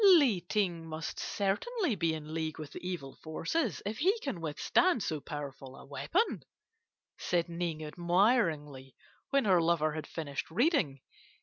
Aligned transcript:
"'Li 0.03 0.41
Ting 0.49 0.83
must 0.87 1.19
certainly 1.19 1.93
be 1.93 2.11
in 2.15 2.33
league 2.33 2.57
with 2.57 2.71
the 2.71 2.79
evil 2.83 3.13
forces 3.17 3.83
if 3.85 3.99
he 3.99 4.17
can 4.21 4.41
withstand 4.41 5.03
so 5.03 5.19
powerful 5.21 5.75
a 5.75 5.85
weapon,' 5.85 6.41
said 7.19 7.47
Ning 7.47 7.85
admiringly, 7.85 8.95
when 9.29 9.45
her 9.45 9.61
lover 9.61 9.91
had 9.93 10.07
finished 10.07 10.49
reading. 10.49 11.01